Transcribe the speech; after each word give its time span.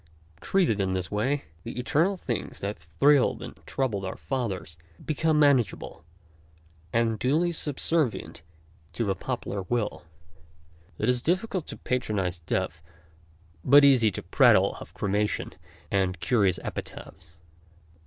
Treated 0.39 0.79
in 0.81 0.93
this 0.93 1.11
way, 1.11 1.43
the 1.63 1.77
eternal 1.77 2.17
things 2.17 2.57
that 2.59 2.79
thrilled 2.99 3.43
and 3.43 3.55
troubled 3.67 4.03
our 4.03 4.15
fathers 4.15 4.75
become 5.05 5.37
manageable, 5.37 6.03
and 6.91 7.19
duly 7.19 7.51
subservient 7.51 8.41
to 8.93 9.03
the 9.03 9.11
88 9.11 9.21
TRAITORS 9.21 9.21
OF 9.21 9.21
ART 9.21 9.21
83 9.21 9.27
popular 9.27 9.61
will. 9.69 10.03
It 10.97 11.07
is 11.09 11.21
difficult 11.21 11.67
to 11.67 11.77
patronize 11.77 12.39
death, 12.39 12.81
but 13.63 13.85
easy 13.85 14.09
to 14.09 14.23
prattle 14.23 14.73
of 14.77 14.95
cremation 14.95 15.53
and 15.91 16.19
curious 16.19 16.57
epitaphs. 16.63 17.37